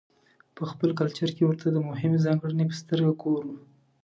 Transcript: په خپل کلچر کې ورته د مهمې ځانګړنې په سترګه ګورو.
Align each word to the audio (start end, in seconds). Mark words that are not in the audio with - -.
په 0.55 0.63
خپل 0.71 0.89
کلچر 0.99 1.29
کې 1.35 1.43
ورته 1.45 1.67
د 1.71 1.77
مهمې 1.89 2.17
ځانګړنې 2.25 2.65
په 2.67 2.75
سترګه 2.81 3.11
ګورو. 3.21 3.53